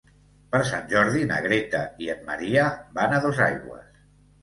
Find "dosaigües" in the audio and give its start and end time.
3.31-4.05